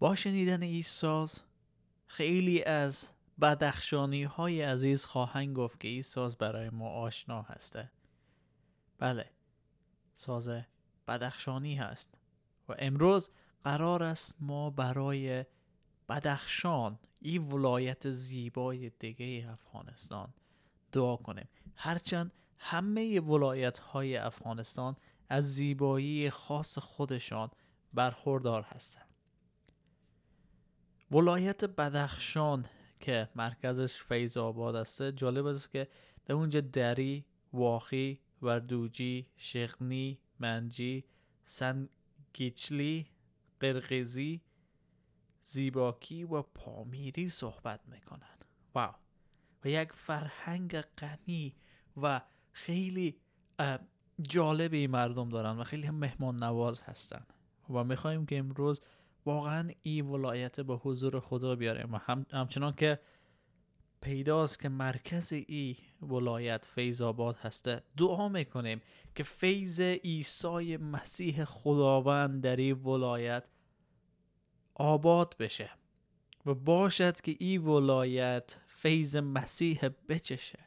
[0.00, 1.42] با شنیدن این ساز
[2.06, 7.90] خیلی از بدخشانی های عزیز خواهند گفت که این ساز برای ما آشنا هسته.
[8.98, 9.30] بله
[10.14, 10.50] ساز
[11.08, 12.14] بدخشانی هست
[12.68, 13.30] و امروز
[13.64, 15.44] قرار است ما برای
[16.08, 20.34] بدخشان این ولایت زیبای دیگه افغانستان
[20.92, 21.48] دعا کنیم.
[21.76, 24.96] هرچند همه ولایت های افغانستان
[25.28, 27.50] از زیبایی خاص خودشان
[27.94, 29.09] برخوردار هستند.
[31.12, 32.64] ولایت بدخشان
[33.00, 35.88] که مرکزش فیض آباد است جالب است که
[36.26, 41.04] در اونجا دری، واخی، وردوجی، شغنی، منجی،
[41.44, 43.06] سنگیچلی،
[43.60, 44.40] قرقیزی،
[45.42, 48.36] زیباکی و پامیری صحبت می‌کنن
[48.74, 48.94] واو!
[49.64, 51.56] و یک فرهنگ غنی
[52.02, 52.20] و
[52.52, 53.20] خیلی
[54.22, 57.26] جالب مردم دارن و خیلی مهمان نواز هستن.
[57.70, 58.80] و می‌خوایم که امروز
[59.26, 61.94] واقعا این ولایت به حضور خدا بیاریم.
[61.94, 63.00] و هم، همچنان که
[64.00, 67.82] پیداست که مرکز ای ولایت فیض آباد هسته.
[67.96, 68.80] دعا می‌کنیم
[69.14, 73.50] که فیض عیسی مسیح خداوند در این ولایت
[74.74, 75.70] آباد بشه
[76.46, 80.58] و باشد که این ولایت فیض مسیح بچشه.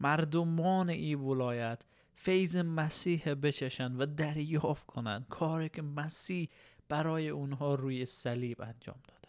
[0.00, 6.48] مردمان این ولایت فیض مسیح بچشن و دریافت کنند کاری که مسیح
[6.88, 9.28] برای اونها روی صلیب انجام داده.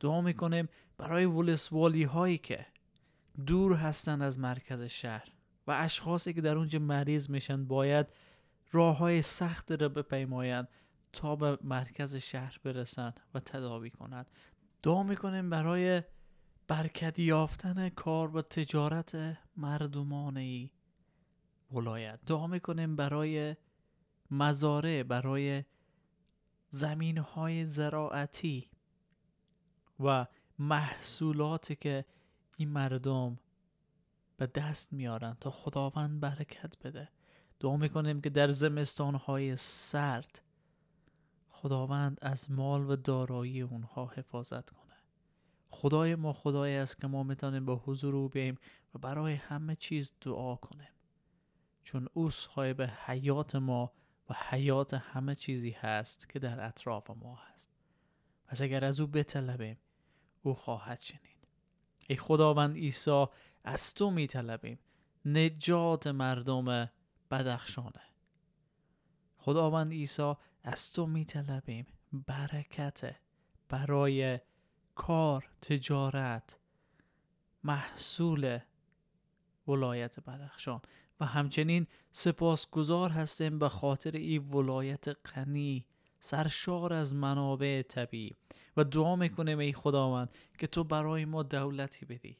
[0.00, 2.66] دعا می‌کنیم برای ولسوالی هایی که
[3.46, 5.28] دور هستن از مرکز شهر
[5.66, 8.06] و اشخاصی که در اونجا مریض میشن باید
[8.72, 10.68] راه های سخت را بپیمایند
[11.12, 14.26] تا به مرکز شهر برسن و تداوی کنند.
[14.82, 16.02] دعا می‌کنیم برای
[16.68, 20.70] برکت یافتن کار و تجارت مردمان ای
[21.72, 22.20] ولایت.
[22.26, 23.56] دعا می‌کنیم برای
[24.30, 25.64] مزارع برای
[26.70, 28.70] زمین های زراعتی
[30.00, 30.26] و
[30.58, 32.04] محصولاتی که
[32.56, 33.38] این مردم
[34.36, 37.08] به دست میارن تا خداوند برکت بده.
[37.60, 40.42] دعا می‌کنیم که در زمستان های سرد
[41.48, 44.94] خداوند از مال و دارایی اونها حفاظت کنه.
[45.70, 48.58] خدای ما خدایی است که ما می‌تونیم به حضور او بیاییم
[48.94, 50.88] و برای همه چیز دعا کنیم.
[51.84, 53.92] چون او صاحب حیات ما
[54.28, 57.70] و حیات همه چیزی هست که در اطراف ما هست.
[58.46, 59.78] پس اگر از او بطلبیم
[60.42, 61.48] او خواهد شنید.
[62.08, 63.26] ای خداوند عیسی
[63.64, 64.78] از تو میطلبیم.
[65.24, 66.90] نجات مردم
[67.30, 68.02] بدخشانه.
[69.36, 73.16] خداوند عیسی از تو میطلبیم برکت
[73.68, 74.40] برای
[74.94, 76.58] کار تجارت
[77.64, 78.58] محصول
[79.68, 80.80] ولایت بدخشان.
[81.20, 85.86] و همچنین سپاسگزار هستیم به خاطر این ولایت غنی
[86.20, 88.36] سرشار از منابع طبیعی.
[88.76, 92.36] و دعا می‌کنیم ای خداوند که تو برای ما دولتی بدی.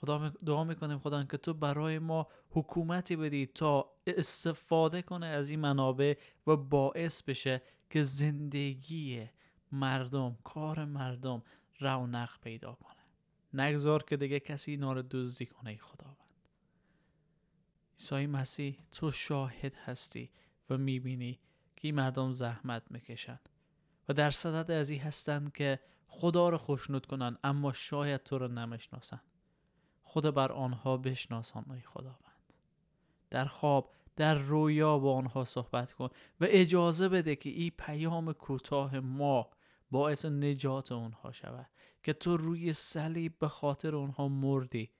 [0.00, 5.60] خدا دعا می‌کنیم خدا که تو برای ما حکومتی بدی تا استفاده کنه از این
[5.60, 6.14] منابع
[6.46, 9.28] و باعث بشه که زندگی
[9.72, 11.42] مردم کار مردم
[11.80, 12.94] رونق پیدا کنه.
[13.64, 15.02] نگذار که دیگه کسی اینا رو
[15.46, 16.23] کنه ای خداوند.
[18.12, 20.30] عیسی مسیح تو شاهد هستی
[20.70, 21.40] و می‌بینی
[21.76, 23.40] که این مردم زحمت می‌کشن.
[24.08, 28.48] و در صدد از این هستند که خدا رو خوشنود کنن اما شاید تو رو
[28.48, 29.20] نمی‌شناسن.
[30.02, 32.52] خدا بر آنها بشناسان ای خداوند.
[33.30, 36.08] در خواب در رویا با آنها صحبت کن
[36.40, 39.50] و اجازه بده که این پیام کوتاه ما
[39.90, 41.70] باعث نجات آنها شود
[42.02, 44.90] که تو روی صلیب به خاطر آنها مردی.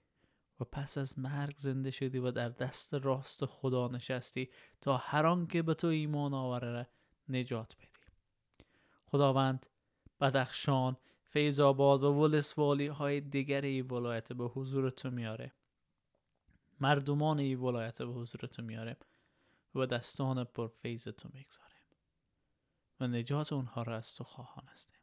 [0.59, 4.49] و پس از مرگ زنده شدی و در دست راست خدا نشستی
[4.81, 6.87] تا هر آن که به تو ایمان آوره
[7.29, 7.89] نجات بدی.
[9.05, 9.65] خداوند
[10.21, 15.53] بدخشان فیض آباد و ولسوالی های دیگر ای ولایت به حضور تو میاره.
[16.79, 18.97] مردمان ای ولایت به حضور تو میاره
[19.75, 21.75] و دستان پر فیض تو می‌گذاریم
[22.99, 24.99] و نجات اونها را از تو خواهان هستیم.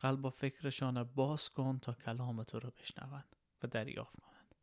[0.00, 3.35] قلب و فکرشان باز کن تا کلام تو رو بشنوند.
[3.62, 4.54] و دریافت کنند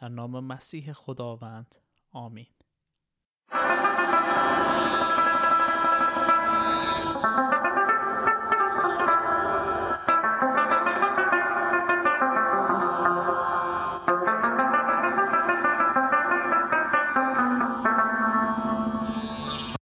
[0.00, 1.76] در نام مسیح خداوند.
[2.12, 2.46] آمین.